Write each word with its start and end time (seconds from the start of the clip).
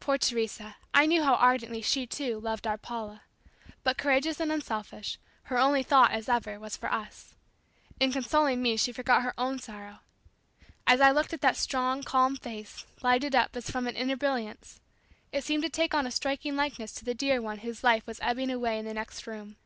Poor 0.00 0.16
Teresa, 0.16 0.76
I 0.94 1.04
knew 1.04 1.22
how 1.22 1.34
ardently 1.34 1.82
she, 1.82 2.06
too, 2.06 2.40
loved 2.40 2.66
our 2.66 2.78
Paula, 2.78 3.24
but 3.84 3.98
courageous 3.98 4.40
and 4.40 4.50
unselfish 4.50 5.18
her 5.42 5.58
only 5.58 5.82
thought, 5.82 6.12
as 6.12 6.30
ever, 6.30 6.58
was 6.58 6.78
for 6.78 6.90
us. 6.90 7.34
In 8.00 8.10
consoling 8.10 8.62
me 8.62 8.78
she 8.78 8.90
forgot 8.90 9.20
her 9.20 9.34
own 9.36 9.58
sorrow. 9.58 9.98
As 10.86 11.02
I 11.02 11.10
looked 11.10 11.34
at 11.34 11.42
that 11.42 11.58
strong 11.58 12.02
calm 12.02 12.36
face 12.36 12.86
lighted 13.02 13.34
up 13.34 13.54
as 13.54 13.68
from 13.68 13.86
an 13.86 13.96
inner 13.96 14.16
brilliance, 14.16 14.80
it 15.30 15.44
seemed 15.44 15.64
to 15.64 15.68
take 15.68 15.92
on 15.94 16.06
a 16.06 16.10
striking 16.10 16.56
likeness 16.56 16.94
to 16.94 17.04
the 17.04 17.12
dear 17.12 17.42
one 17.42 17.58
whose 17.58 17.84
life 17.84 18.06
was 18.06 18.18
ebbing 18.22 18.48
away 18.50 18.78
in 18.78 18.86
the 18.86 18.94
next 18.94 19.26
room. 19.26 19.56